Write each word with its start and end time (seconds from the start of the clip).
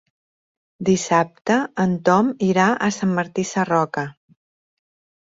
Dissabte 0.89 1.59
en 1.85 1.95
Tom 2.11 2.33
irà 2.49 2.69
a 2.89 2.91
Sant 2.99 3.15
Martí 3.23 3.49
Sarroca. 3.55 4.11